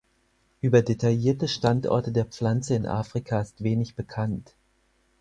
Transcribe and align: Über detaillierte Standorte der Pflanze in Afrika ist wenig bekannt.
Über 0.61 0.81
detaillierte 0.81 1.47
Standorte 1.47 2.11
der 2.11 2.25
Pflanze 2.25 2.73
in 2.73 2.87
Afrika 2.87 3.39
ist 3.39 3.61
wenig 3.63 3.93
bekannt. 3.93 4.55